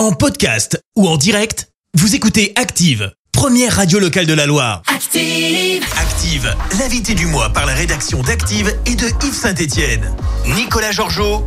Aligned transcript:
En 0.00 0.12
podcast 0.12 0.82
ou 0.96 1.06
en 1.06 1.18
direct, 1.18 1.68
vous 1.92 2.14
écoutez 2.14 2.54
Active, 2.56 3.12
première 3.32 3.76
radio 3.76 3.98
locale 3.98 4.24
de 4.24 4.32
la 4.32 4.46
Loire. 4.46 4.80
Active. 4.86 5.84
Active, 5.98 6.56
l'invité 6.78 7.12
du 7.12 7.26
mois 7.26 7.50
par 7.50 7.66
la 7.66 7.74
rédaction 7.74 8.22
d'Active 8.22 8.74
et 8.86 8.94
de 8.94 9.04
Yves 9.22 9.34
Saint-Étienne. 9.34 10.10
Nicolas 10.46 10.90
Georgeot, 10.90 11.46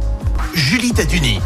Julie 0.54 0.94
Taduni. 0.94 1.39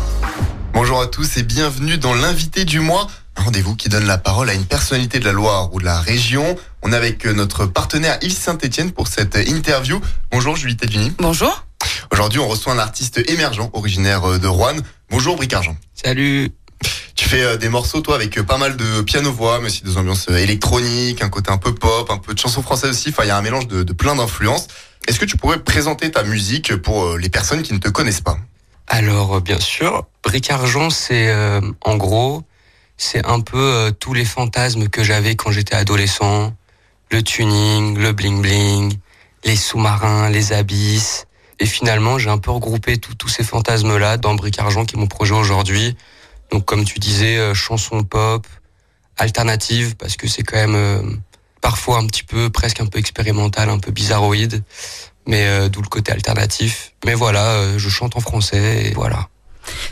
Bonjour 0.73 0.99
à 0.99 1.07
tous 1.07 1.37
et 1.37 1.43
bienvenue 1.43 1.97
dans 1.97 2.13
l'invité 2.13 2.65
du 2.65 2.81
mois. 2.81 3.07
Un 3.37 3.43
rendez-vous 3.43 3.77
qui 3.77 3.87
donne 3.87 4.05
la 4.05 4.17
parole 4.17 4.49
à 4.49 4.53
une 4.53 4.65
personnalité 4.65 5.19
de 5.19 5.23
la 5.23 5.31
Loire 5.31 5.73
ou 5.73 5.79
de 5.79 5.85
la 5.85 6.01
région. 6.01 6.57
On 6.81 6.91
est 6.91 6.97
avec 6.97 7.25
notre 7.25 7.65
partenaire 7.67 8.17
Yves 8.21 8.37
Saint-Etienne 8.37 8.91
pour 8.91 9.07
cette 9.07 9.37
interview. 9.47 10.01
Bonjour 10.29 10.57
Julie 10.57 10.75
Taduni. 10.75 11.13
Bonjour. 11.19 11.65
Aujourd'hui, 12.11 12.39
on 12.39 12.49
reçoit 12.49 12.73
un 12.73 12.79
artiste 12.79 13.21
émergent 13.29 13.69
originaire 13.71 14.37
de 14.39 14.47
Rouen. 14.47 14.75
Bonjour 15.09 15.37
Bric 15.37 15.53
Argent. 15.53 15.77
Salut. 15.93 16.51
Tu 17.17 17.27
fais 17.27 17.43
euh, 17.43 17.57
des 17.57 17.67
morceaux 17.67 17.99
toi 17.99 18.15
avec 18.15 18.41
pas 18.43 18.57
mal 18.57 18.77
de 18.77 19.01
piano-voix, 19.01 19.59
mais 19.59 19.65
aussi 19.65 19.83
des 19.83 19.97
ambiances 19.97 20.27
euh, 20.29 20.37
électroniques, 20.37 21.21
un 21.21 21.29
côté 21.29 21.51
un 21.51 21.57
peu 21.57 21.75
pop, 21.75 22.09
un 22.09 22.17
peu 22.17 22.33
de 22.33 22.39
chansons 22.39 22.61
françaises 22.61 22.91
aussi. 22.91 23.09
Enfin, 23.09 23.23
il 23.23 23.27
y 23.27 23.31
a 23.31 23.37
un 23.37 23.41
mélange 23.41 23.67
de, 23.67 23.91
plein 23.91 24.15
d'influences. 24.15 24.67
Est-ce 25.07 25.19
que 25.19 25.25
tu 25.25 25.35
pourrais 25.35 25.59
présenter 25.59 26.11
ta 26.11 26.23
musique 26.23 26.75
pour 26.77 27.03
euh, 27.03 27.17
les 27.17 27.29
personnes 27.29 27.63
qui 27.63 27.73
ne 27.73 27.79
te 27.79 27.89
connaissent 27.89 28.21
pas? 28.21 28.37
Alors, 28.87 29.41
bien 29.41 29.59
sûr, 29.59 30.05
Bric 30.23 30.49
Argent, 30.49 30.89
c'est 30.89 31.27
euh, 31.27 31.59
en 31.81 31.97
gros, 31.97 32.43
c'est 32.97 33.25
un 33.25 33.41
peu 33.41 33.57
euh, 33.57 33.91
tous 33.91 34.13
les 34.13 34.23
fantasmes 34.23 34.87
que 34.87 35.03
j'avais 35.03 35.35
quand 35.35 35.51
j'étais 35.51 35.75
adolescent. 35.75 36.53
Le 37.11 37.23
tuning, 37.23 37.97
le 37.97 38.11
bling 38.11 38.41
bling, 38.41 38.97
les 39.43 39.55
sous-marins, 39.55 40.29
les 40.29 40.53
abysses. 40.53 41.25
Et 41.59 41.65
finalement, 41.65 42.19
j'ai 42.19 42.29
un 42.29 42.37
peu 42.37 42.51
regroupé 42.51 42.97
tous 42.97 43.27
ces 43.27 43.43
fantasmes-là 43.43 44.17
dans 44.17 44.35
Bric 44.35 44.59
Argent, 44.59 44.85
qui 44.85 44.95
est 44.95 44.99
mon 44.99 45.07
projet 45.07 45.33
aujourd'hui. 45.33 45.97
Donc, 46.51 46.65
comme 46.65 46.85
tu 46.85 46.99
disais, 46.99 47.37
euh, 47.37 47.53
chanson 47.53 48.03
pop, 48.03 48.47
alternative, 49.17 49.95
parce 49.95 50.15
que 50.15 50.27
c'est 50.27 50.43
quand 50.43 50.57
même 50.57 50.75
euh, 50.75 51.01
parfois 51.61 51.97
un 51.97 52.05
petit 52.07 52.23
peu, 52.23 52.49
presque 52.49 52.79
un 52.79 52.85
peu 52.85 52.99
expérimental, 52.99 53.69
un 53.69 53.79
peu 53.79 53.91
bizarroïde. 53.91 54.63
Mais 55.25 55.45
euh, 55.45 55.67
d'où 55.67 55.81
le 55.81 55.89
côté 55.89 56.11
alternatif. 56.11 56.93
Mais 57.05 57.13
voilà, 57.13 57.45
euh, 57.47 57.77
je 57.77 57.89
chante 57.89 58.15
en 58.15 58.21
français 58.21 58.85
et 58.85 58.93
voilà. 58.93 59.27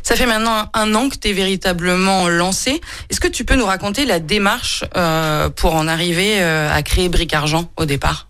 Ça 0.03 0.16
fait 0.16 0.26
maintenant 0.26 0.70
un 0.73 0.95
an 0.95 1.09
que 1.09 1.17
tu 1.17 1.28
es 1.28 1.33
véritablement 1.33 2.30
lancé. 2.30 2.80
Est-ce 3.09 3.20
que 3.20 3.28
tu 3.28 3.44
peux 3.44 3.56
nous 3.56 3.66
raconter 3.66 4.06
la 4.06 4.20
démarche 4.20 4.86
euh, 4.95 5.50
pour 5.50 5.76
en 5.76 5.89
arriver 5.89 6.42
euh, 6.42 6.73
à 6.73 6.81
créer 6.83 7.09
Bric 7.09 7.33
Argent 7.33 7.70
au 7.76 7.83
départ? 7.83 8.30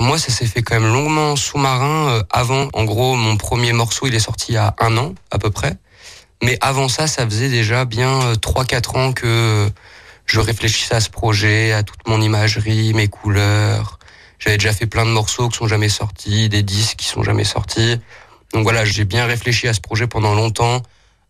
Moi, 0.00 0.18
ça 0.18 0.32
s'est 0.32 0.46
fait 0.46 0.62
quand 0.62 0.80
même 0.80 0.92
longuement 0.92 1.32
en 1.32 1.36
sous-marin. 1.36 2.08
euh, 2.08 2.22
avant, 2.30 2.68
en 2.72 2.84
gros, 2.84 3.14
mon 3.14 3.36
premier 3.36 3.72
morceau, 3.72 4.08
il 4.08 4.14
est 4.16 4.20
sorti 4.20 4.52
il 4.52 4.54
y 4.54 4.58
a 4.58 4.74
un 4.80 4.96
an 4.96 5.14
à 5.30 5.38
peu 5.38 5.50
près. 5.50 5.76
Mais 6.42 6.58
avant 6.60 6.88
ça, 6.88 7.06
ça 7.06 7.24
faisait 7.24 7.48
déjà 7.48 7.84
bien 7.84 8.20
euh, 8.22 8.34
3-4 8.34 8.98
ans 8.98 9.12
que 9.12 9.70
je 10.26 10.40
réfléchissais 10.40 10.94
à 10.94 11.00
ce 11.00 11.10
projet, 11.10 11.72
à 11.72 11.82
toute 11.82 12.06
mon 12.06 12.20
imagerie, 12.20 12.92
mes 12.94 13.08
couleurs. 13.08 13.98
J'avais 14.38 14.58
déjà 14.58 14.72
fait 14.72 14.86
plein 14.86 15.04
de 15.04 15.10
morceaux 15.10 15.48
qui 15.48 15.58
sont 15.58 15.68
jamais 15.68 15.88
sortis, 15.88 16.48
des 16.48 16.62
disques 16.62 16.96
qui 16.96 17.06
sont 17.06 17.22
jamais 17.22 17.44
sortis. 17.44 18.00
Donc 18.52 18.64
voilà, 18.64 18.84
j'ai 18.84 19.04
bien 19.04 19.24
réfléchi 19.26 19.68
à 19.68 19.72
ce 19.74 19.80
projet 19.80 20.06
pendant 20.06 20.34
longtemps 20.34 20.82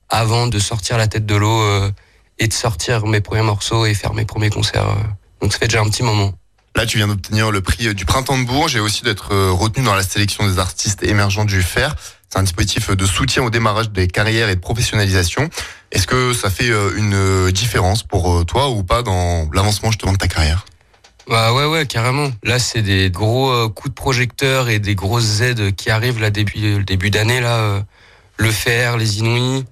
avant 0.09 0.47
de 0.47 0.59
sortir 0.59 0.97
la 0.99 1.07
tête 1.07 1.27
de 1.27 1.35
l'eau 1.35 1.61
euh, 1.63 1.91
et 2.39 2.49
de 2.49 2.53
sortir 2.53 3.07
mes 3.07 3.21
premiers 3.21 3.43
morceaux 3.43 3.87
et 3.87 3.95
faire 3.95 4.15
mes 4.15 4.25
premiers 4.25 4.51
concerts. 4.51 4.89
euh. 4.89 4.95
Donc 5.41 5.53
ça 5.53 5.59
fait 5.59 5.69
déjà 5.69 5.81
un 5.83 5.89
petit 5.89 6.03
moment. 6.03 6.33
Là, 6.75 6.87
tu 6.87 6.97
viens 6.97 7.07
d'obtenir 7.09 7.51
le 7.51 7.61
prix 7.61 7.89
euh, 7.89 7.95
du 7.95 8.07
Printemps 8.07 8.39
de 8.39 8.45
Bourges 8.45 8.77
et 8.77 8.81
aussi 8.81 9.03
d'être 9.03 9.33
euh, 9.33 9.51
retenu 9.51 9.85
dans 9.85 9.95
la 9.95 10.03
sélection 10.03 10.49
des 10.49 10.59
artistes 10.59 11.03
émergents 11.03 11.45
du 11.45 11.63
FER. 11.63 11.89
C'est 12.33 12.39
un 12.39 12.45
dispositif 12.45 12.91
de 12.91 13.05
soutien 13.05 13.43
au 13.43 13.51
démarrage 13.51 13.91
des 13.91 14.09
carrières 14.09 14.49
et 14.49 14.55
de 14.55 14.61
professionnalisation. 14.61 15.51
Est-ce 15.91 16.07
que 16.07 16.33
ça 16.33 16.49
fait 16.49 16.71
euh, 16.71 16.97
une 16.97 17.13
euh, 17.13 17.51
différence 17.51 18.05
pour 18.05 18.33
euh, 18.33 18.45
toi 18.45 18.71
ou 18.71 18.83
pas 18.83 19.03
dans 19.03 19.51
l'avancement 19.53 19.91
justement 19.91 20.13
de 20.13 20.17
ta 20.17 20.29
carrière? 20.29 20.65
Bah 21.29 21.53
ouais 21.53 21.67
ouais 21.67 21.85
carrément. 21.85 22.31
Là 22.43 22.59
c'est 22.59 22.81
des 22.81 23.11
gros 23.11 23.69
coups 23.69 23.91
de 23.91 23.95
projecteur 23.95 24.71
et 24.71 24.79
des 24.79 24.95
grosses 24.95 25.43
aides 25.43 25.75
qui 25.77 25.91
arrivent 25.91 26.21
là 26.21 26.31
le 26.31 26.83
début 26.85 27.11
d'année 27.11 27.43
là. 27.43 27.85
le 28.39 28.51
faire, 28.51 28.97
les 28.97 29.19
Inouïs, 29.19 29.65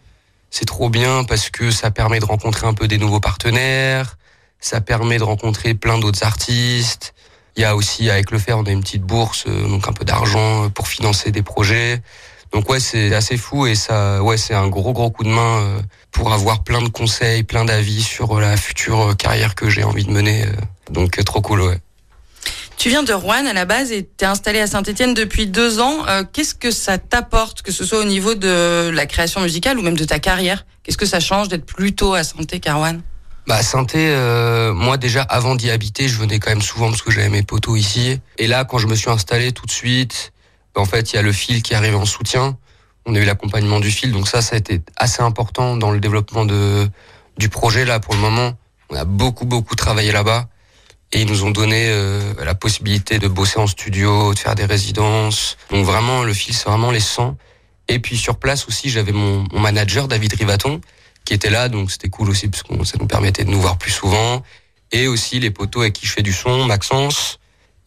c'est 0.50 0.66
trop 0.66 0.91
bien 0.91 1.25
parce 1.25 1.48
que 1.48 1.71
ça 1.71 1.91
permet 1.91 2.21
de 2.21 2.27
rencontrer 2.27 2.66
un 2.66 2.75
peu 2.75 2.87
des 2.87 2.98
nouveaux 2.98 3.21
partenaires, 3.21 4.19
ça 4.60 4.82
permet 4.82 5.16
de 5.16 5.25
rencontrer 5.25 5.72
plein 5.72 5.98
d'autres 5.98 6.25
artistes. 6.25 7.15
Il 7.56 7.62
y 7.62 7.65
a 7.65 7.75
aussi 7.75 8.10
avec 8.10 8.31
le 8.31 8.38
faire 8.38 8.59
on 8.59 8.65
a 8.65 8.71
une 8.71 8.82
petite 8.82 9.03
bourse 9.03 9.47
donc 9.47 9.88
un 9.88 9.92
peu 9.92 10.04
d'argent 10.04 10.69
pour 10.69 10.88
financer 10.88 11.32
des 11.32 11.42
projets. 11.42 12.03
Donc 12.53 12.69
ouais 12.69 12.81
c'est 12.81 13.15
assez 13.15 13.37
fou 13.37 13.66
et 13.66 13.75
ça 13.75 14.22
ouais 14.22 14.37
c'est 14.37 14.55
un 14.55 14.69
gros 14.69 14.93
gros 14.93 15.11
coup 15.11 15.22
de 15.22 15.28
main 15.28 15.61
euh, 15.62 15.81
pour 16.11 16.33
avoir 16.33 16.65
plein 16.65 16.83
de 16.83 16.88
conseils, 16.88 17.44
plein 17.44 17.65
d'avis 17.65 18.03
sur 18.03 18.38
euh, 18.38 18.41
la 18.41 18.56
future 18.56 19.11
euh, 19.11 19.15
carrière 19.15 19.55
que 19.55 19.71
j'ai 19.71 19.84
envie 19.84 20.05
de 20.05 20.11
mener. 20.11 20.47
Donc 20.91 21.22
trop 21.25 21.41
cool, 21.41 21.62
ouais. 21.62 21.78
Tu 22.77 22.89
viens 22.89 23.03
de 23.03 23.12
Rouen 23.12 23.44
à 23.44 23.53
la 23.53 23.66
base 23.66 23.93
et 23.93 24.09
tu 24.16 24.25
es 24.25 24.27
installé 24.27 24.59
à 24.59 24.66
Saint-Etienne 24.66 25.12
depuis 25.12 25.47
deux 25.47 25.81
ans. 25.81 26.06
Euh, 26.09 26.25
Qu'est-ce 26.33 26.55
que 26.55 26.71
ça 26.71 26.97
t'apporte, 26.97 27.60
que 27.60 27.72
ce 27.72 27.84
soit 27.84 27.99
au 27.99 28.05
niveau 28.05 28.34
de 28.34 28.89
la 28.89 29.05
création 29.05 29.43
musicale 29.43 29.78
ou 29.78 29.83
même 29.83 29.99
de 29.99 30.05
ta 30.05 30.19
carrière? 30.19 30.65
Qu'est-ce 30.83 30.97
que 30.97 31.05
ça 31.05 31.21
change 31.21 31.49
d'être 31.49 31.66
plus 31.66 31.94
tôt 31.94 32.15
à 32.15 32.25
Saint-Étienne 32.25 32.60
qu'à 32.60 32.75
Rouen? 32.75 32.97
Bah 33.47 33.62
Sainté, 33.62 34.09
euh, 34.09 34.72
moi 34.72 34.97
déjà 34.97 35.21
avant 35.22 35.56
d'y 35.56 35.71
habiter, 35.71 36.09
je 36.09 36.16
venais 36.16 36.39
quand 36.39 36.49
même 36.50 36.62
souvent 36.62 36.89
parce 36.89 37.03
que 37.03 37.10
j'avais 37.10 37.28
mes 37.28 37.43
poteaux 37.43 37.77
ici. 37.77 38.19
Et 38.39 38.47
là, 38.47 38.65
quand 38.65 38.78
je 38.78 38.87
me 38.87 38.94
suis 38.94 39.10
installé 39.10 39.53
tout 39.53 39.66
de 39.66 39.71
suite, 39.71 40.33
en 40.76 40.84
fait, 40.84 41.12
il 41.12 41.16
y 41.16 41.19
a 41.19 41.22
le 41.22 41.32
fil 41.32 41.62
qui 41.62 41.75
arrive 41.75 41.97
en 41.97 42.04
soutien. 42.04 42.56
On 43.06 43.14
a 43.14 43.19
eu 43.19 43.25
l'accompagnement 43.25 43.81
du 43.81 43.91
fil, 43.91 44.12
donc 44.12 44.28
ça, 44.28 44.42
ça 44.42 44.56
a 44.56 44.58
été 44.58 44.81
assez 44.97 45.22
important 45.22 45.76
dans 45.76 45.91
le 45.91 46.00
développement 46.00 46.44
de 46.44 46.88
du 47.38 47.48
projet 47.48 47.84
là 47.84 48.00
pour 48.00 48.14
le 48.14 48.20
moment. 48.20 48.53
On 48.91 48.97
a 48.97 49.04
beaucoup 49.04 49.47
beaucoup 49.47 49.75
travaillé 49.75 50.12
là-bas 50.12 50.48
et 51.12 51.22
ils 51.22 51.26
nous 51.26 51.44
ont 51.44 51.50
donné 51.50 51.88
euh, 51.88 52.34
la 52.44 52.54
possibilité 52.54 53.19
de 53.19 53.26
bosser 53.26 53.59
en 53.59 53.66
studio, 53.66 54.32
de 54.32 54.38
faire 54.38 54.54
des 54.54 54.64
résidences. 54.64 55.56
Donc 55.70 55.84
vraiment, 55.84 56.22
le 56.22 56.32
fil, 56.32 56.54
c'est 56.54 56.69
vraiment 56.69 56.91
les 56.91 57.00
100. 57.00 57.36
Et 57.88 57.98
puis 57.98 58.16
sur 58.16 58.38
place 58.38 58.69
aussi, 58.69 58.91
j'avais 58.91 59.12
mon, 59.12 59.44
mon 59.53 59.60
manager 59.60 60.06
David 60.06 60.34
Rivaton 60.34 60.80
qui 61.25 61.34
était 61.34 61.50
là, 61.50 61.69
donc 61.69 61.91
c'était 61.91 62.09
cool 62.09 62.30
aussi 62.30 62.48
parce 62.48 62.62
que 62.62 62.84
ça 62.84 62.97
nous 62.98 63.06
permettait 63.06 63.44
de 63.44 63.50
nous 63.50 63.60
voir 63.60 63.76
plus 63.76 63.91
souvent. 63.91 64.42
Et 64.92 65.09
aussi 65.09 65.41
les 65.41 65.50
potos 65.50 65.82
avec 65.82 65.94
qui 65.94 66.06
je 66.06 66.12
fais 66.12 66.22
du 66.22 66.32
son, 66.32 66.64
Maxence, 66.64 67.40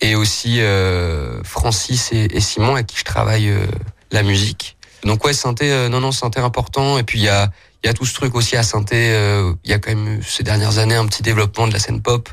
et 0.03 0.15
aussi 0.15 0.59
euh, 0.59 1.41
Francis 1.43 2.11
et, 2.11 2.27
et 2.31 2.41
Simon 2.41 2.73
avec 2.73 2.87
qui 2.87 2.97
je 2.97 3.05
travaille 3.05 3.49
euh, 3.49 3.65
la 4.11 4.21
musique. 4.21 4.75
Donc 5.05 5.23
ouais, 5.23 5.33
synthé, 5.33 5.71
euh, 5.71 5.87
non 5.87 6.01
non, 6.01 6.11
synthé 6.11 6.41
important. 6.41 6.97
Et 6.97 7.03
puis 7.03 7.19
il 7.19 7.23
y 7.23 7.29
a 7.29 7.49
y 7.85 7.87
a 7.87 7.93
tout 7.93 8.05
ce 8.05 8.13
truc 8.13 8.35
aussi 8.35 8.55
à 8.55 8.63
synthé. 8.63 9.11
Il 9.65 9.69
y 9.69 9.73
a 9.73 9.79
quand 9.79 9.93
même 9.93 10.21
ces 10.23 10.43
dernières 10.43 10.77
années 10.77 10.95
un 10.95 11.05
petit 11.05 11.21
développement 11.21 11.67
de 11.67 11.73
la 11.73 11.79
scène 11.79 12.01
pop 12.01 12.29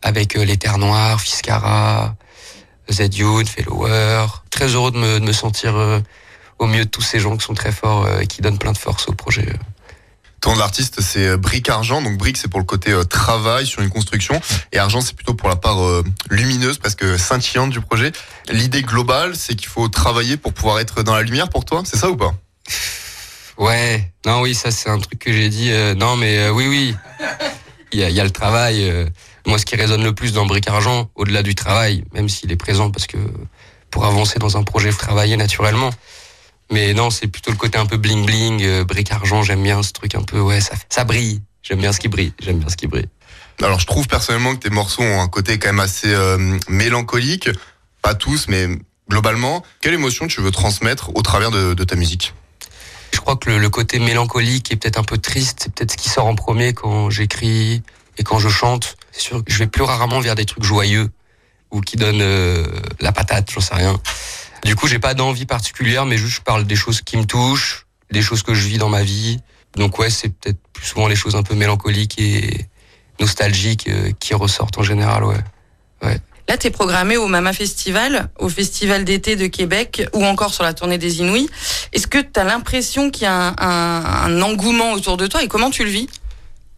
avec 0.00 0.32
les 0.32 0.56
Terres 0.56 0.78
Noires, 0.78 1.20
Fiscara, 1.20 2.14
Z-Youth, 2.90 3.46
Fellower. 3.46 4.26
Très 4.48 4.68
heureux 4.68 4.90
de 4.90 4.96
me, 4.96 5.20
de 5.20 5.24
me 5.24 5.32
sentir 5.32 5.74
au 6.58 6.66
milieu 6.66 6.86
de 6.86 6.90
tous 6.90 7.02
ces 7.02 7.20
gens 7.20 7.36
qui 7.36 7.44
sont 7.44 7.52
très 7.52 7.72
forts 7.72 8.08
et 8.20 8.26
qui 8.26 8.40
donnent 8.40 8.56
plein 8.56 8.72
de 8.72 8.78
force 8.78 9.06
au 9.08 9.12
projet. 9.12 9.52
Ton 10.40 10.52
nom 10.52 10.58
d'artiste, 10.58 11.00
c'est 11.02 11.26
euh, 11.26 11.36
Bric 11.36 11.68
Argent. 11.68 12.00
Donc 12.00 12.16
Bric, 12.16 12.36
c'est 12.36 12.48
pour 12.48 12.60
le 12.60 12.64
côté 12.64 12.92
euh, 12.92 13.04
travail 13.04 13.66
sur 13.66 13.82
une 13.82 13.90
construction. 13.90 14.40
Et 14.72 14.78
Argent, 14.78 15.00
c'est 15.02 15.14
plutôt 15.14 15.34
pour 15.34 15.48
la 15.48 15.56
part 15.56 15.82
euh, 15.82 16.02
lumineuse, 16.30 16.78
parce 16.78 16.94
que 16.94 17.18
scintillante 17.18 17.70
du 17.70 17.80
projet. 17.80 18.12
L'idée 18.48 18.82
globale, 18.82 19.36
c'est 19.36 19.54
qu'il 19.54 19.68
faut 19.68 19.88
travailler 19.88 20.36
pour 20.38 20.54
pouvoir 20.54 20.78
être 20.80 21.02
dans 21.02 21.14
la 21.14 21.22
lumière 21.22 21.48
pour 21.50 21.64
toi. 21.64 21.82
C'est 21.84 21.98
ça 21.98 22.08
ou 22.10 22.16
pas? 22.16 22.34
Ouais, 23.58 24.10
non, 24.24 24.40
oui, 24.40 24.54
ça 24.54 24.70
c'est 24.70 24.88
un 24.88 24.98
truc 24.98 25.18
que 25.18 25.32
j'ai 25.32 25.50
dit. 25.50 25.70
euh, 25.70 25.94
non, 25.94 26.16
mais 26.16 26.48
oui, 26.48 26.66
oui, 26.68 26.96
il 27.92 28.00
y 28.00 28.04
a, 28.04 28.08
y 28.08 28.20
a 28.20 28.24
le 28.24 28.30
travail. 28.30 28.90
moi, 29.46 29.58
ce 29.58 29.66
qui 29.66 29.76
résonne 29.76 30.02
le 30.02 30.14
plus 30.14 30.32
dans 30.32 30.46
Bric 30.46 30.66
Argent, 30.68 31.10
au-delà 31.16 31.42
du 31.42 31.54
travail, 31.54 32.04
même 32.14 32.30
s'il 32.30 32.50
est 32.50 32.56
présent, 32.56 32.90
parce 32.90 33.06
que 33.06 33.18
pour 33.90 34.06
avancer 34.06 34.38
dans 34.38 34.56
un 34.56 34.62
projet, 34.62 34.88
il 34.88 34.92
faut 34.92 35.04
travailler 35.04 35.36
naturellement. 35.36 35.90
Mais 36.70 36.94
non, 36.94 37.10
c'est 37.10 37.26
plutôt 37.26 37.50
le 37.50 37.56
côté 37.56 37.78
un 37.78 37.86
peu 37.86 37.96
bling 37.96 38.24
bling, 38.24 38.62
euh, 38.62 38.84
Bric 38.84 39.10
Argent. 39.10 39.42
J'aime 39.42 39.62
bien 39.62 39.82
ce 39.82 39.92
truc 39.92 40.14
un 40.14 40.22
peu, 40.22 40.40
ouais, 40.40 40.60
ça, 40.60 40.74
ça 40.88 41.04
brille. 41.04 41.42
J'aime 41.62 41.80
bien 41.80 41.92
ce 41.92 42.00
qui 42.00 42.08
brille. 42.08 42.32
J'aime 42.40 42.58
bien 42.58 42.68
ce 42.68 42.76
qui 42.76 42.86
brille. 42.86 43.08
Alors, 43.62 43.78
je 43.78 43.86
trouve 43.86 44.06
personnellement 44.06 44.54
que 44.54 44.60
tes 44.60 44.70
morceaux 44.70 45.02
ont 45.02 45.20
un 45.20 45.28
côté 45.28 45.58
quand 45.58 45.68
même 45.68 45.80
assez 45.80 46.12
euh, 46.12 46.58
mélancolique. 46.68 47.50
Pas 48.02 48.14
tous, 48.14 48.46
mais 48.48 48.68
globalement. 49.10 49.62
Quelle 49.80 49.94
émotion 49.94 50.28
tu 50.28 50.40
veux 50.40 50.50
transmettre 50.50 51.10
au 51.14 51.22
travers 51.22 51.50
de, 51.50 51.74
de 51.74 51.84
ta 51.84 51.96
musique? 51.96 52.34
Je 53.12 53.18
crois 53.18 53.36
que 53.36 53.50
le, 53.50 53.58
le 53.58 53.68
côté 53.68 53.98
mélancolique 53.98 54.72
et 54.72 54.76
peut-être 54.76 54.98
un 54.98 55.02
peu 55.02 55.18
triste, 55.18 55.60
c'est 55.64 55.74
peut-être 55.74 55.90
ce 55.90 55.96
qui 55.96 56.08
sort 56.08 56.26
en 56.26 56.36
premier 56.36 56.72
quand 56.72 57.10
j'écris 57.10 57.82
et 58.16 58.22
quand 58.22 58.38
je 58.38 58.48
chante. 58.48 58.96
C'est 59.10 59.20
sûr 59.20 59.44
que 59.44 59.52
je 59.52 59.58
vais 59.58 59.66
plus 59.66 59.82
rarement 59.82 60.20
vers 60.20 60.36
des 60.36 60.46
trucs 60.46 60.64
joyeux 60.64 61.10
ou 61.70 61.80
qui 61.80 61.96
donnent 61.96 62.22
euh, 62.22 62.64
la 63.00 63.12
patate, 63.12 63.50
j'en 63.50 63.60
sais 63.60 63.74
rien. 63.74 64.00
Du 64.64 64.76
coup, 64.76 64.86
j'ai 64.86 64.98
pas 64.98 65.14
d'envie 65.14 65.46
particulière, 65.46 66.06
mais 66.06 66.16
juste 66.18 66.36
je 66.36 66.40
parle 66.42 66.64
des 66.64 66.76
choses 66.76 67.00
qui 67.00 67.16
me 67.16 67.24
touchent, 67.24 67.86
des 68.10 68.22
choses 68.22 68.42
que 68.42 68.54
je 68.54 68.66
vis 68.68 68.78
dans 68.78 68.88
ma 68.88 69.02
vie. 69.02 69.38
Donc 69.76 69.98
ouais, 69.98 70.10
c'est 70.10 70.28
peut-être 70.28 70.58
plus 70.72 70.86
souvent 70.86 71.06
les 71.08 71.16
choses 71.16 71.34
un 71.36 71.42
peu 71.42 71.54
mélancoliques 71.54 72.18
et 72.20 72.66
nostalgiques 73.20 73.88
euh, 73.88 74.10
qui 74.18 74.34
ressortent 74.34 74.78
en 74.78 74.82
général, 74.82 75.24
ouais. 75.24 75.36
Là, 76.48 76.56
tu 76.58 76.66
es 76.66 76.70
programmé 76.70 77.16
au 77.16 77.28
Mama 77.28 77.52
Festival, 77.52 78.28
au 78.40 78.48
Festival 78.48 79.04
d'été 79.04 79.36
de 79.36 79.46
Québec 79.46 80.08
ou 80.14 80.24
encore 80.24 80.52
sur 80.52 80.64
la 80.64 80.74
tournée 80.74 80.98
des 80.98 81.20
Inouïs. 81.20 81.48
Est-ce 81.92 82.08
que 82.08 82.18
tu 82.18 82.40
as 82.40 82.42
l'impression 82.44 83.10
qu'il 83.12 83.22
y 83.22 83.26
a 83.26 83.32
un, 83.32 83.54
un- 83.58 84.04
un 84.24 84.42
engouement 84.42 84.92
autour 84.94 85.16
de 85.16 85.28
toi 85.28 85.44
et 85.44 85.48
comment 85.48 85.70
tu 85.70 85.84
le 85.84 85.90
vis? 85.90 86.08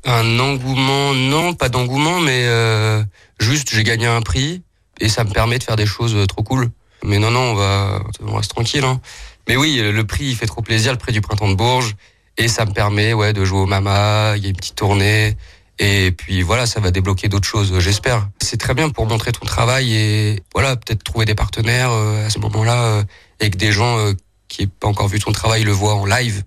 Un 0.05 0.39
engouement, 0.41 1.15
non, 1.15 1.55
pas 1.55 1.71
d'engouement, 1.71 2.21
mais 2.21 2.43
euh, 2.45 3.03
juste 3.41 3.71
j'ai 3.73 3.83
gagné 3.83 4.05
un 4.07 4.21
prix 4.21 4.61
et 5.01 5.09
ça 5.09 5.25
me 5.25 5.31
permet 5.31 5.59
de 5.59 5.65
faire 5.65 5.77
des 5.77 5.87
choses 5.87 6.15
euh, 6.17 6.27
trop 6.27 6.43
cool. 6.43 6.69
Mais 7.05 7.19
non, 7.19 7.31
non, 7.31 7.41
on 7.41 7.55
va, 7.55 8.03
on 8.23 8.37
reste 8.37 8.51
tranquille. 8.51 8.85
Hein. 8.85 9.01
Mais 9.49 9.57
oui, 9.57 9.81
le 9.83 10.05
prix, 10.05 10.27
il 10.27 10.37
fait 10.37 10.47
trop 10.47 10.63
plaisir, 10.63 10.93
le 10.93 10.99
prix 10.99 11.13
du 11.13 11.21
printemps 11.21 11.49
de 11.49 11.55
Bourges, 11.55 11.95
et 12.39 12.49
ça 12.49 12.65
me 12.65 12.73
permet, 12.73 13.13
ouais, 13.13 13.33
de 13.33 13.45
jouer 13.45 13.61
au 13.61 13.67
Mama. 13.67 14.35
Il 14.37 14.43
y 14.43 14.47
a 14.47 14.49
une 14.51 14.57
petite 14.57 14.77
tournée, 14.77 15.37
et 15.79 16.13
puis 16.13 16.43
voilà, 16.43 16.67
ça 16.67 16.81
va 16.81 16.91
débloquer 16.91 17.29
d'autres 17.29 17.49
choses, 17.49 17.77
j'espère. 17.81 18.29
C'est 18.41 18.57
très 18.57 18.75
bien 18.75 18.91
pour 18.91 19.07
montrer 19.07 19.33
ton 19.33 19.47
travail 19.47 19.95
et 19.95 20.43
voilà, 20.55 20.77
peut-être 20.77 21.03
trouver 21.03 21.25
des 21.25 21.35
partenaires 21.35 21.91
euh, 21.91 22.27
à 22.27 22.31
ce 22.31 22.39
moment-là 22.39 22.85
euh, 22.85 23.05
et 23.41 23.51
que 23.51 23.57
des 23.57 23.73
gens 23.73 23.99
euh, 23.99 24.13
qui 24.49 24.65
n'ont 24.65 24.73
pas 24.79 24.89
encore 24.89 25.09
vu 25.09 25.19
ton 25.19 25.33
travail 25.33 25.65
le 25.65 25.73
voient 25.73 25.95
en 25.95 26.07
live. 26.07 26.45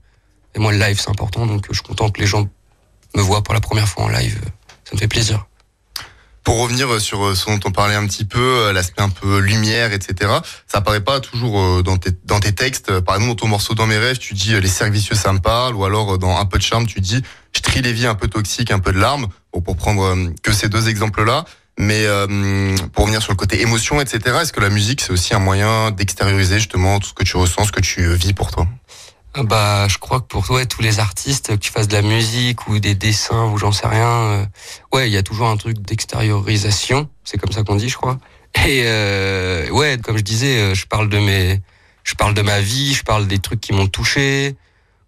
Et 0.55 0.59
moi, 0.59 0.71
le 0.71 0.77
live, 0.77 0.99
c'est 0.99 1.09
important, 1.09 1.45
donc 1.45 1.65
je 1.69 1.73
suis 1.73 1.83
content 1.83 2.09
que 2.09 2.21
les 2.21 2.27
gens 2.27 2.47
me 3.15 3.21
voient 3.21 3.43
pour 3.43 3.53
la 3.53 3.59
première 3.59 3.89
fois 3.89 4.05
en 4.05 4.09
live. 4.09 4.39
Ça 4.85 4.91
me 4.93 4.99
fait 4.99 5.07
plaisir. 5.07 5.45
Pour 6.45 6.59
revenir 6.59 7.01
sur 7.01 7.35
ce 7.35 7.45
dont 7.47 7.59
on 7.65 7.71
parlait 7.71 7.95
un 7.95 8.05
petit 8.07 8.23
peu, 8.23 8.71
l'aspect 8.71 9.01
un 9.01 9.09
peu 9.09 9.39
lumière, 9.39 9.91
etc. 9.91 10.31
Ça 10.67 10.77
apparaît 10.77 11.03
pas 11.03 11.19
toujours 11.19 11.83
dans 11.83 11.97
tes, 11.97 12.11
dans 12.23 12.39
tes 12.39 12.53
textes. 12.53 12.99
Par 13.01 13.15
exemple, 13.15 13.31
dans 13.31 13.35
ton 13.35 13.47
morceau 13.47 13.73
Dans 13.73 13.87
mes 13.87 13.97
rêves, 13.97 14.19
tu 14.19 14.35
dis 14.35 14.59
les 14.59 14.67
servicieux, 14.67 15.15
ça 15.15 15.33
me 15.33 15.39
parle. 15.39 15.75
Ou 15.75 15.83
alors 15.83 16.17
dans 16.17 16.37
Un 16.37 16.45
peu 16.45 16.57
de 16.57 16.63
charme, 16.63 16.85
tu 16.85 17.01
dis 17.01 17.21
je 17.55 17.61
trie 17.61 17.81
les 17.81 17.93
vies 17.93 18.07
un 18.07 18.15
peu 18.15 18.27
toxiques, 18.27 18.71
un 18.71 18.79
peu 18.79 18.93
de 18.93 18.99
larmes, 18.99 19.27
pour 19.51 19.75
prendre 19.75 20.15
que 20.43 20.53
ces 20.53 20.69
deux 20.69 20.87
exemples-là. 20.87 21.45
Mais 21.77 22.05
pour 22.93 23.03
revenir 23.03 23.21
sur 23.21 23.33
le 23.33 23.37
côté 23.37 23.61
émotion, 23.61 23.99
etc., 23.99 24.37
est-ce 24.41 24.53
que 24.53 24.61
la 24.61 24.69
musique, 24.69 25.01
c'est 25.01 25.11
aussi 25.11 25.33
un 25.33 25.39
moyen 25.39 25.91
d'extérioriser 25.91 26.59
justement 26.59 26.99
tout 26.99 27.09
ce 27.09 27.13
que 27.13 27.23
tu 27.23 27.37
ressens, 27.37 27.65
ce 27.65 27.71
que 27.71 27.81
tu 27.81 28.13
vis 28.13 28.33
pour 28.33 28.51
toi? 28.51 28.67
Bah, 29.43 29.87
je 29.89 29.97
crois 29.97 30.21
que 30.21 30.25
pour 30.25 30.45
toi, 30.45 30.65
tous 30.65 30.81
les 30.81 30.99
artistes, 30.99 31.47
que 31.49 31.55
tu 31.55 31.71
fasses 31.71 31.87
de 31.87 31.93
la 31.93 32.01
musique 32.01 32.67
ou 32.67 32.79
des 32.79 32.95
dessins 32.95 33.45
ou 33.51 33.57
j'en 33.57 33.71
sais 33.71 33.87
rien, 33.87 34.07
euh, 34.07 34.45
ouais, 34.93 35.09
il 35.09 35.13
y 35.13 35.17
a 35.17 35.23
toujours 35.23 35.47
un 35.47 35.57
truc 35.57 35.79
d'extériorisation. 35.79 37.09
C'est 37.23 37.37
comme 37.37 37.51
ça 37.51 37.63
qu'on 37.63 37.75
dit, 37.75 37.89
je 37.89 37.97
crois. 37.97 38.17
Et 38.65 38.83
euh, 38.85 39.69
ouais, 39.71 39.97
comme 40.01 40.17
je 40.17 40.23
disais, 40.23 40.57
euh, 40.57 40.73
je 40.73 40.85
parle 40.85 41.09
de 41.09 41.19
mes, 41.19 41.61
je 42.03 42.15
parle 42.15 42.33
de 42.33 42.41
ma 42.41 42.61
vie, 42.61 42.93
je 42.93 43.03
parle 43.03 43.27
des 43.27 43.39
trucs 43.39 43.59
qui 43.59 43.73
m'ont 43.73 43.87
touché. 43.87 44.55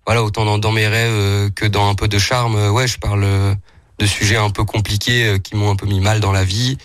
Voilà, 0.05 0.23
autant 0.23 0.57
dans, 0.57 0.71
mes 0.71 0.87
rêves 0.87 1.51
que 1.53 1.65
dans 1.65 1.89
un 1.89 1.95
peu 1.95 2.07
de 2.07 2.17
charme. 2.17 2.55
Ouais, 2.71 2.87
je 2.87 2.97
parle 2.97 3.25
de 3.99 4.05
sujets 4.05 4.37
un 4.37 4.49
peu 4.49 4.63
compliqués 4.63 5.37
qui 5.43 5.55
m'ont 5.57 5.71
un 5.71 5.75
peu 5.75 5.85
mis 5.85 5.99
mal 5.99 6.21
dans 6.21 6.31
la 6.31 6.45
vie, 6.45 6.77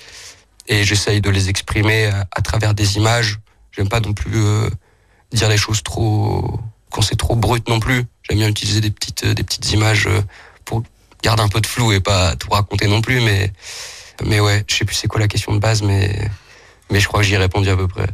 et 0.66 0.82
j'essaye 0.82 1.20
de 1.20 1.30
les 1.30 1.48
exprimer 1.48 2.06
à, 2.06 2.26
à, 2.32 2.40
travers 2.40 2.74
des 2.74 2.96
images. 2.96 3.38
J'aime 3.70 3.88
pas 3.88 4.00
non 4.00 4.12
plus 4.12 4.42
dire 5.32 5.48
les 5.48 5.56
choses 5.56 5.84
trop 5.84 6.60
quand 6.92 7.02
c'est 7.02 7.16
trop 7.16 7.36
brut 7.36 7.68
non 7.68 7.80
plus. 7.80 8.04
J'aime 8.28 8.38
bien 8.38 8.48
utiliser 8.48 8.80
des 8.80 8.90
petites 8.90 9.26
des 9.26 9.42
petites 9.42 9.72
images 9.72 10.08
pour 10.64 10.82
garder 11.22 11.42
un 11.42 11.48
peu 11.48 11.60
de 11.60 11.66
flou 11.66 11.92
et 11.92 12.00
pas 12.00 12.36
tout 12.36 12.50
raconter 12.50 12.86
non 12.86 13.00
plus. 13.00 13.20
Mais 13.20 13.52
mais 14.24 14.40
ouais, 14.40 14.64
je 14.68 14.76
sais 14.76 14.84
plus 14.84 14.94
c'est 14.94 15.08
quoi 15.08 15.20
la 15.20 15.28
question 15.28 15.52
de 15.52 15.58
base, 15.58 15.82
mais 15.82 16.30
mais 16.90 17.00
je 17.00 17.08
crois 17.08 17.20
que 17.20 17.26
j'y 17.26 17.34
ai 17.34 17.38
répondu 17.38 17.68
à 17.70 17.76
peu 17.76 17.88
près. 17.88 18.06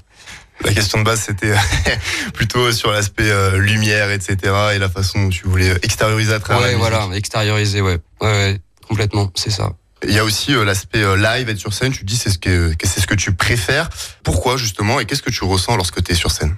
La 0.65 0.73
question 0.73 0.99
de 0.99 1.05
base, 1.05 1.21
c'était 1.21 1.55
plutôt 2.35 2.73
sur 2.73 2.91
l'aspect 2.91 3.31
euh, 3.31 3.59
lumière, 3.59 4.11
etc. 4.11 4.37
et 4.75 4.79
la 4.79 4.89
façon 4.89 5.25
dont 5.25 5.29
tu 5.29 5.47
voulais 5.47 5.73
extérioriser 5.83 6.33
à 6.33 6.41
travers. 6.41 6.67
Ouais, 6.67 6.75
voilà, 6.75 7.09
extérioriser, 7.15 7.81
ouais. 7.81 7.99
ouais, 8.21 8.29
ouais 8.29 8.61
complètement, 8.89 9.31
c'est 9.37 9.51
ça. 9.51 9.71
Il 10.07 10.13
y 10.13 10.19
a 10.19 10.25
aussi 10.25 10.55
euh, 10.55 10.65
l'aspect 10.65 11.03
euh, 11.03 11.17
live, 11.17 11.49
être 11.49 11.59
sur 11.59 11.73
scène. 11.73 11.93
Tu 11.93 12.05
dis 12.05 12.17
c'est 12.17 12.31
ce 12.31 12.39
que, 12.39 12.73
que 12.75 12.87
c'est 12.87 13.01
ce 13.01 13.07
que 13.07 13.15
tu 13.15 13.33
préfères. 13.33 13.89
Pourquoi 14.23 14.57
justement 14.57 15.01
et 15.01 15.07
qu'est-ce 15.07 15.23
que 15.23 15.31
tu 15.31 15.45
ressens 15.45 15.77
lorsque 15.77 16.03
tu 16.03 16.13
es 16.13 16.15
sur 16.15 16.31
scène? 16.31 16.57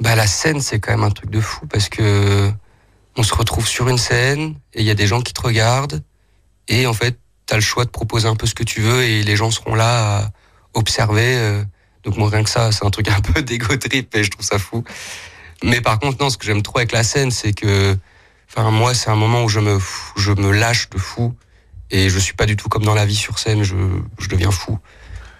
Bah 0.00 0.14
la 0.14 0.26
scène 0.26 0.60
c'est 0.60 0.80
quand 0.80 0.92
même 0.92 1.04
un 1.04 1.10
truc 1.10 1.30
de 1.30 1.40
fou 1.40 1.66
parce 1.66 1.88
que 1.88 2.50
on 3.16 3.22
se 3.22 3.34
retrouve 3.34 3.66
sur 3.66 3.88
une 3.88 3.98
scène 3.98 4.56
et 4.72 4.80
il 4.80 4.86
y 4.86 4.90
a 4.90 4.94
des 4.94 5.06
gens 5.06 5.20
qui 5.20 5.32
te 5.32 5.40
regardent 5.40 6.02
et 6.68 6.86
en 6.86 6.94
fait 6.94 7.18
tu 7.46 7.54
as 7.54 7.56
le 7.56 7.62
choix 7.62 7.84
de 7.84 7.90
proposer 7.90 8.28
un 8.28 8.36
peu 8.36 8.46
ce 8.46 8.54
que 8.54 8.64
tu 8.64 8.80
veux 8.80 9.02
et 9.02 9.22
les 9.22 9.36
gens 9.36 9.50
seront 9.50 9.74
là 9.74 10.18
à 10.18 10.30
observer 10.74 11.36
euh. 11.36 11.62
donc 12.04 12.16
moi 12.16 12.30
rien 12.30 12.42
que 12.42 12.50
ça 12.50 12.72
c'est 12.72 12.84
un 12.84 12.90
truc 12.90 13.08
un 13.08 13.20
peu 13.32 13.42
d'égo 13.42 13.76
trip 13.76 14.14
et 14.14 14.24
je 14.24 14.30
trouve 14.30 14.44
ça 14.44 14.58
fou 14.58 14.84
mais 15.62 15.80
par 15.80 15.98
contre 15.98 16.22
non 16.22 16.30
ce 16.30 16.38
que 16.38 16.46
j'aime 16.46 16.62
trop 16.62 16.78
avec 16.78 16.92
la 16.92 17.04
scène 17.04 17.30
c'est 17.30 17.52
que 17.52 17.96
enfin 18.48 18.70
moi 18.70 18.94
c'est 18.94 19.10
un 19.10 19.16
moment 19.16 19.44
où 19.44 19.48
je 19.48 19.60
me 19.60 19.78
je 20.16 20.32
me 20.32 20.52
lâche 20.52 20.88
de 20.90 20.98
fou 20.98 21.34
et 21.90 22.08
je 22.08 22.18
suis 22.18 22.34
pas 22.34 22.46
du 22.46 22.56
tout 22.56 22.68
comme 22.68 22.84
dans 22.84 22.94
la 22.94 23.04
vie 23.04 23.16
sur 23.16 23.38
scène 23.38 23.62
je 23.62 23.76
je 24.18 24.28
deviens 24.28 24.50
fou 24.50 24.78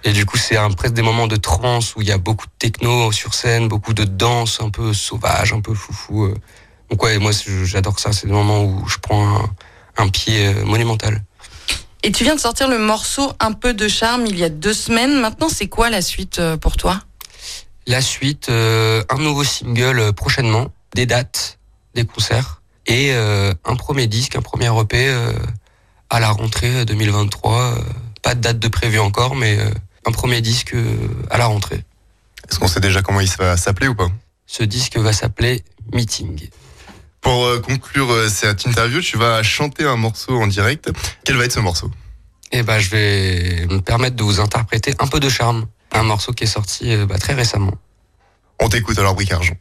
et 0.05 0.13
du 0.13 0.27
coup, 0.27 0.37
c'est 0.37 0.57
presque 0.77 0.95
des 0.95 1.03
moments 1.03 1.29
de 1.29 1.37
trance 1.37 1.95
où 1.95 2.01
il 2.03 2.09
y 2.09 2.13
a 2.13 2.19
beaucoup 2.19 2.47
de 2.47 2.53
techno 2.59 3.13
sur 3.13 3.35
scène, 3.35 3.69
beaucoup 3.69 3.95
de 3.95 4.05
danse 4.05 4.61
un 4.61 4.71
peu 4.71 4.93
sauvage, 4.93 5.53
un 5.53 5.61
peu 5.61 5.75
foufou. 5.75 6.25
Euh. 6.25 6.35
Donc 6.91 7.03
ouais, 7.03 7.19
moi 7.19 7.31
j'adore 7.65 7.99
ça. 8.01 8.13
C'est 8.13 8.27
des 8.27 8.33
moments 8.33 8.65
où 8.65 8.87
je 8.89 8.99
prends 8.99 9.49
un, 9.97 10.09
pied 10.09 10.49
euh, 10.49 10.65
monumental. 10.65 11.23
Et 12.03 12.11
tu 12.11 12.25
viens 12.25 12.35
de 12.35 12.41
sortir 12.41 12.69
le 12.69 12.79
morceau 12.79 13.33
Un 13.39 13.53
peu 13.53 13.75
de 13.75 13.87
charme 13.87 14.27
il 14.27 14.37
y 14.37 14.43
a 14.43 14.49
deux 14.49 14.75
semaines. 14.75 15.21
Maintenant, 15.21 15.49
c'est 15.49 15.69
quoi 15.69 15.89
la 15.89 16.03
suite 16.03 16.41
euh, 16.41 16.57
pour 16.57 16.77
toi? 16.77 17.01
La 17.87 18.01
suite, 18.01 18.49
un 18.49 19.19
nouveau 19.19 19.43
single 19.43 20.13
prochainement, 20.13 20.69
des 20.95 21.05
dates, 21.05 21.59
des 21.95 22.05
concerts 22.05 22.63
et 22.87 23.13
un 23.13 23.75
premier 23.77 24.07
disque, 24.07 24.37
un 24.37 24.41
premier 24.41 24.71
EP 24.81 25.13
à 26.09 26.21
la 26.21 26.31
rentrée 26.31 26.85
2023. 26.85 27.75
pas 28.23 28.37
de 28.37 28.41
date 28.41 28.61
de 28.61 28.69
prévu 28.69 29.01
encore, 29.01 29.35
mais 29.35 29.59
un 30.07 30.13
premier 30.13 30.41
disque 30.41 30.75
euh, 30.75 31.09
à 31.31 31.39
la 31.39 31.47
rentrée. 31.47 31.85
Est-ce 32.49 32.59
qu'on 32.59 32.69
sait 32.69 32.81
déjà 32.81 33.03
comment 33.03 33.21
il 33.21 33.31
va 33.39 33.57
s'appeler 33.57 33.89
ou 33.89 33.95
pas 33.95 34.09
Ce 34.47 34.63
disque 34.63 34.97
va 34.97 35.13
s'appeler 35.13 35.63
Meeting. 35.93 36.49
Pour 37.21 37.45
euh, 37.47 37.61
conclure 37.61 38.11
euh, 38.11 38.29
cette 38.29 38.67
interview, 38.67 39.01
tu 39.01 39.17
vas 39.17 39.43
chanter 39.43 39.85
un 39.85 39.97
morceau 39.97 40.41
en 40.41 40.47
direct. 40.47 40.91
Quel 41.25 41.37
va 41.37 41.45
être 41.45 41.53
ce 41.53 41.61
morceau? 41.61 41.91
Eh 42.51 42.63
ben, 42.63 42.79
je 42.79 42.91
vais 42.91 43.67
me 43.71 43.81
permettre 43.81 44.17
de 44.17 44.23
vous 44.23 44.41
interpréter 44.41 44.95
un 44.99 45.07
peu 45.07 45.21
de 45.21 45.29
charme. 45.29 45.67
Un 45.93 46.03
morceau 46.03 46.33
qui 46.33 46.45
est 46.45 46.49
sorti 46.49 46.97
bah, 47.07 47.19
très 47.19 47.35
récemment. 47.35 47.75
On 48.61 48.69
t'écoute 48.69 48.99
alors, 48.99 49.15
Bric 49.15 49.33
Argent. 49.33 49.57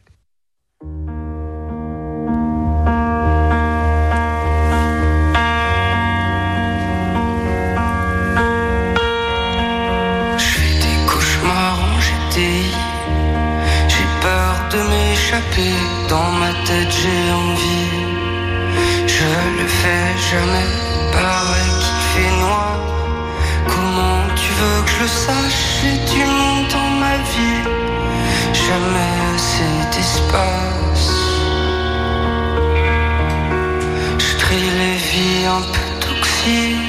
J'ai 16.89 17.31
envie. 17.43 17.91
Je 19.07 19.31
le 19.59 19.67
fais 19.67 20.11
jamais, 20.31 20.69
pareil 21.11 21.71
qu'il 21.83 22.01
fait 22.13 22.33
noir. 22.39 22.75
Comment 23.67 24.23
tu 24.35 24.49
veux 24.59 24.79
que 24.85 24.91
je 24.95 24.99
le 25.01 25.07
sache 25.07 25.83
et 25.89 25.97
tu 26.11 26.19
montes 26.19 26.71
dans 26.71 26.91
ma 27.03 27.15
vie? 27.31 27.63
Jamais 28.53 29.13
assez 29.33 29.73
d'espace. 29.93 31.09
Je 34.25 34.31
trie 34.43 34.69
les 34.81 34.97
vies 35.09 35.45
un 35.57 35.63
peu 35.73 35.87
toxiques, 36.07 36.80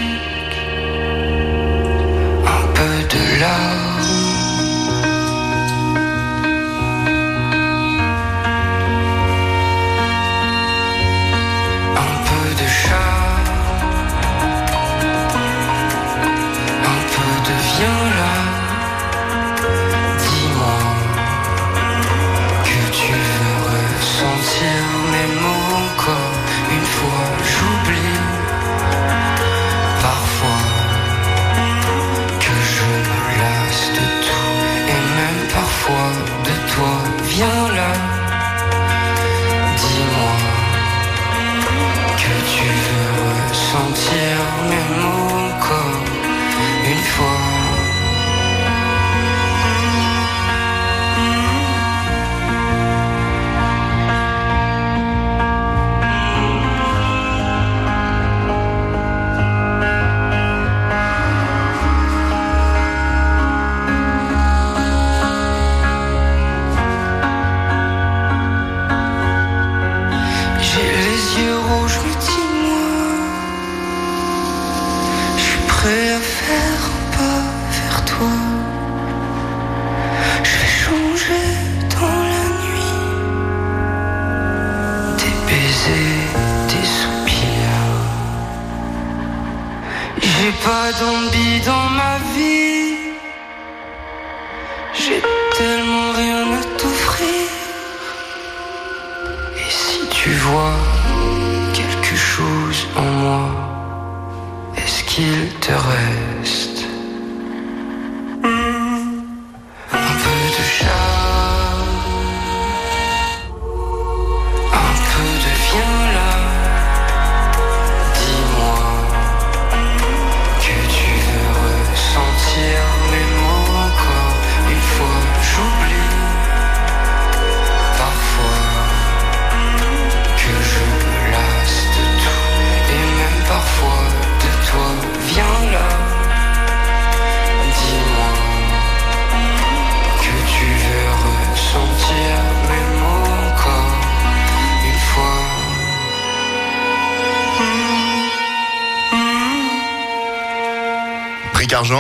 J'ai 90.93 90.99
pas 90.99 91.05
d'envie 91.05 91.61
dans 91.61 91.91
ma 91.91 92.12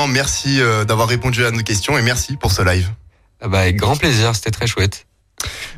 Merci 0.08 0.60
euh, 0.60 0.84
d'avoir 0.84 1.08
répondu 1.08 1.44
à 1.44 1.50
nos 1.50 1.62
questions 1.62 1.98
et 1.98 2.02
merci 2.02 2.36
pour 2.36 2.52
ce 2.52 2.62
live. 2.62 2.88
Ah 3.40 3.48
bah, 3.48 3.60
avec 3.60 3.76
grand 3.76 3.96
plaisir, 3.96 4.34
c'était 4.34 4.50
très 4.50 4.66
chouette. 4.66 5.06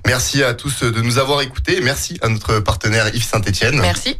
Merci 0.07 0.43
à 0.43 0.55
tous 0.55 0.83
de 0.83 1.01
nous 1.01 1.19
avoir 1.19 1.43
écoutés. 1.43 1.81
Merci 1.81 2.19
à 2.23 2.29
notre 2.29 2.61
partenaire 2.61 3.15
Yves 3.15 3.25
Saint-Etienne. 3.25 3.81
Merci. 3.81 4.19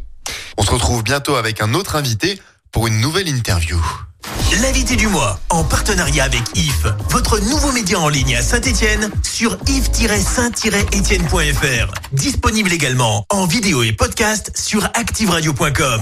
On 0.57 0.63
se 0.63 0.71
retrouve 0.71 1.03
bientôt 1.03 1.35
avec 1.35 1.61
un 1.61 1.73
autre 1.73 1.95
invité 1.95 2.39
pour 2.71 2.87
une 2.87 2.99
nouvelle 2.99 3.29
interview. 3.29 3.79
L'invité 4.61 4.95
du 4.95 5.07
mois, 5.07 5.39
en 5.49 5.63
partenariat 5.63 6.23
avec 6.23 6.41
IF, 6.55 6.85
votre 7.09 7.39
nouveau 7.39 7.71
média 7.71 7.99
en 7.99 8.09
ligne 8.09 8.35
à 8.35 8.41
Saint-Etienne, 8.41 9.11
sur 9.23 9.57
if-saint-etienne.fr. 9.67 11.93
Disponible 12.11 12.73
également 12.73 13.25
en 13.29 13.45
vidéo 13.45 13.83
et 13.83 13.91
podcast 13.91 14.51
sur 14.55 14.85
activeradio.com. 14.95 16.01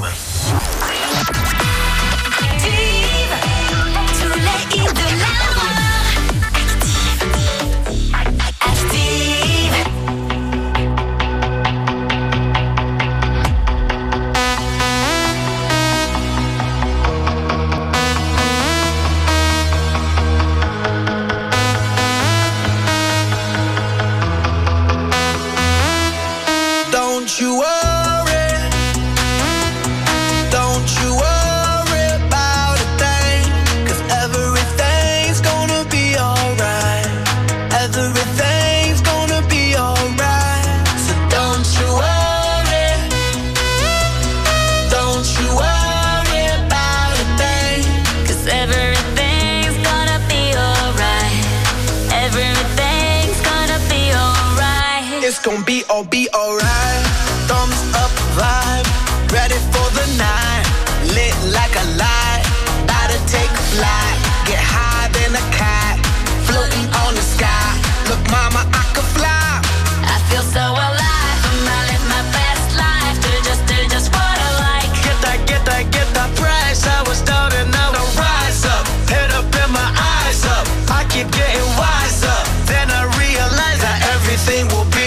It's 55.54 55.64
be 55.66 55.84
all 55.88 56.04
be 56.04 56.28
alright. 56.34 57.06
Thumbs 57.46 57.78
up 57.94 58.10
vibe, 58.34 58.90
ready 59.30 59.60
for 59.70 59.86
the 59.94 60.06
night. 60.18 60.66
Lit 61.14 61.36
like 61.54 61.76
a 61.78 61.86
light, 61.94 62.42
about 62.82 63.14
to 63.14 63.20
take 63.30 63.54
a 63.54 63.66
flight. 63.70 64.18
Get 64.50 64.58
high 64.58 65.14
than 65.14 65.38
a 65.38 65.46
cat, 65.54 66.02
floating 66.50 66.90
on 67.06 67.14
the 67.14 67.22
sky. 67.22 67.70
Look, 68.10 68.24
mama, 68.34 68.66
I 68.66 68.84
can 68.98 69.06
fly. 69.14 69.62
I 70.10 70.18
feel 70.26 70.42
so 70.42 70.66
alive. 70.74 71.40
I'm 71.46 71.60
not 71.70 71.84
living 71.86 72.10
my 72.10 72.26
best 72.34 72.74
life. 72.74 73.16
Do 73.22 73.30
just, 73.46 73.62
do 73.70 73.78
just 73.94 74.10
what 74.10 74.34
I 74.34 74.50
like. 74.58 74.90
Get 75.06 75.18
that, 75.22 75.40
get 75.46 75.62
that, 75.70 75.86
get 75.94 76.10
that 76.18 76.34
price. 76.34 76.82
I 76.88 77.06
was 77.06 77.22
down 77.22 77.54
and 77.54 77.70
now 77.70 77.94
I 77.94 78.02
rise 78.18 78.66
up. 78.66 78.90
Head 79.06 79.30
up 79.38 79.46
and 79.54 79.70
my 79.70 79.90
eyes 80.18 80.42
up. 80.50 80.66
I 80.90 81.06
keep 81.14 81.30
getting 81.30 81.70
wiser. 81.78 82.40
Then 82.66 82.90
I 82.90 83.06
realize 83.22 83.80
that 83.86 84.02
everything 84.18 84.66
will 84.74 84.90
be 84.90 85.03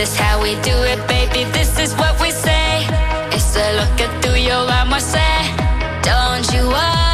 This 0.00 0.14
is 0.14 0.18
how 0.18 0.42
we 0.42 0.54
do 0.62 0.72
it, 0.84 1.06
baby. 1.06 1.44
This 1.52 1.78
is 1.78 1.94
what 1.94 2.18
we 2.22 2.30
say. 2.30 2.86
It's 3.32 3.54
a 3.54 3.76
look 3.76 4.00
at 4.00 4.24
through 4.24 4.40
your 4.40 4.64
I 4.94 4.98
say. 4.98 6.00
Don't 6.00 6.50
you 6.54 6.66
worry. 6.68 7.09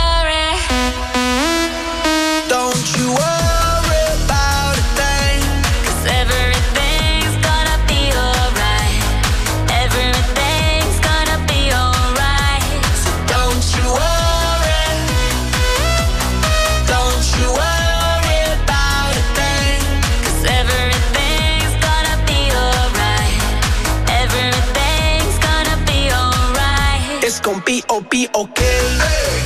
Gonna 27.96 28.08
be 28.10 28.28
okay. 28.34 28.80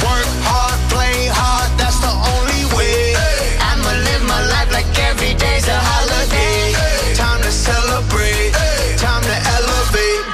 Work 0.02 0.30
hard, 0.42 0.78
play 0.90 1.28
hard. 1.30 1.70
That's 1.78 1.98
the 2.00 2.10
only 2.10 2.64
way. 2.74 3.14
I'ma 3.60 3.92
live 4.06 4.22
my 4.26 4.42
life 4.50 4.70
like 4.72 4.90
every 4.98 5.34
day's 5.34 5.68
a 5.68 5.78
holiday. 5.78 6.74
Time 7.14 7.40
to 7.42 7.52
celebrate. 7.52 8.52
Time 8.98 9.22
to 9.22 9.36
elevate. 9.56 10.24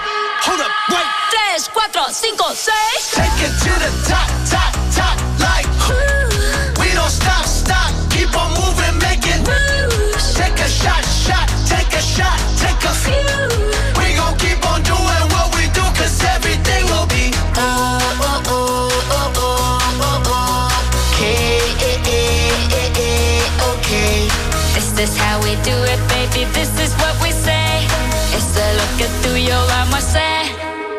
Hold 0.49 0.61
up, 0.61 0.73
wait. 0.88 1.08
Tres, 1.32 1.68
cuatro, 1.68 2.08
cinco, 2.11 2.52
seis. 2.54 3.12
Take 3.12 3.37
it 3.44 3.54
to 3.64 3.73
the 3.85 3.90
top, 4.08 4.28
top, 4.49 4.73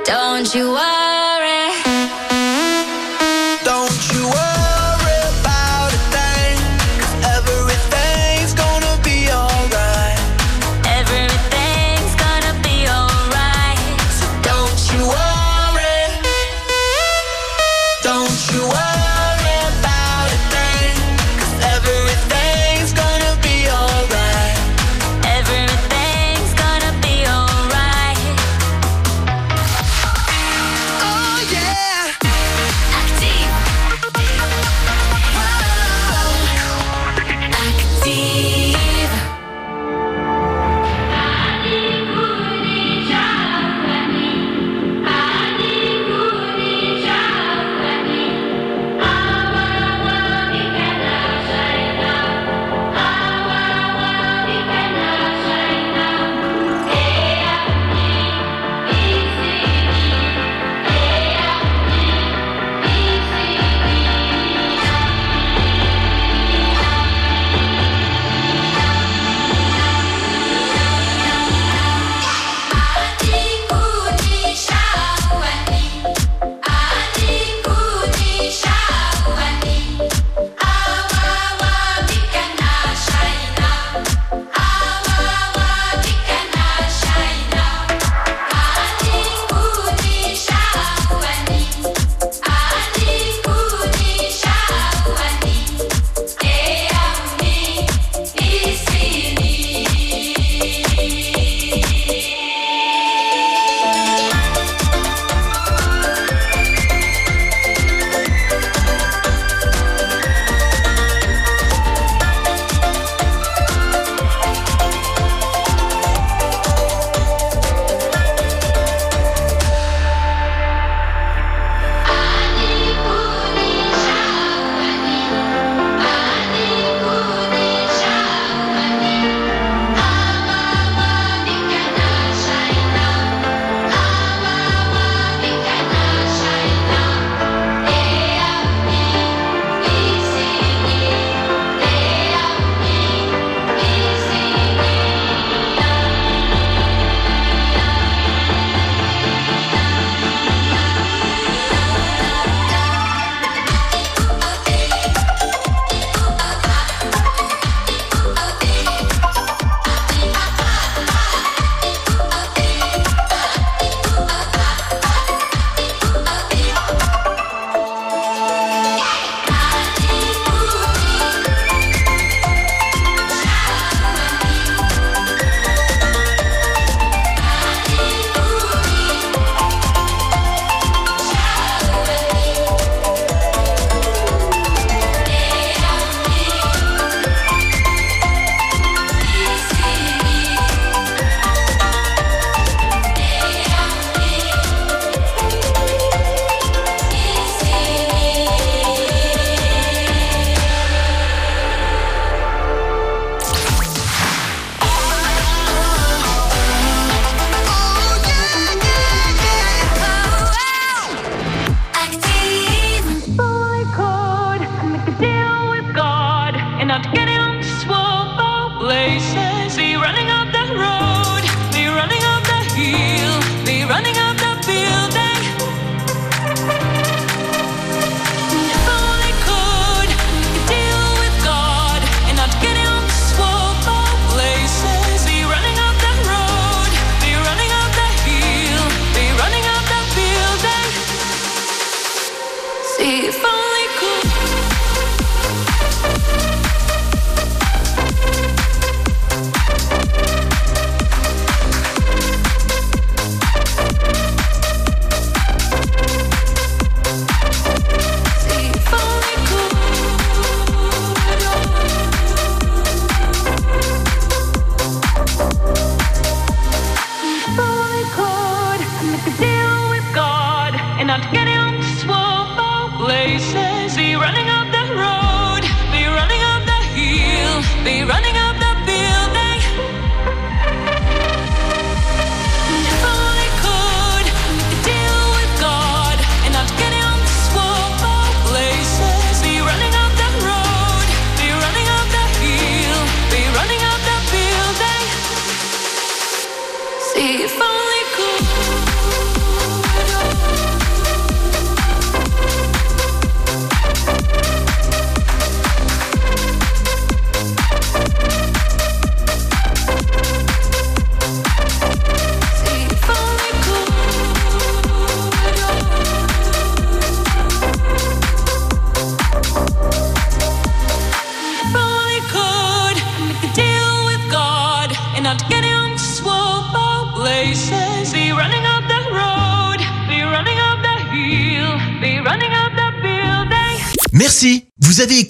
Don't 0.07 0.55
you 0.55 0.71
worry. 0.71 1.16